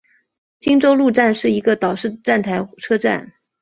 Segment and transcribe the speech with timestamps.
[0.57, 3.33] 金周路站是一个岛式站台车站。